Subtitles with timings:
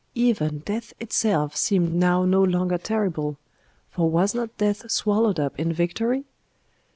[0.15, 3.37] Even death itself seemed now no longer terrible,
[3.91, 6.25] for was not death swallowed up in victory?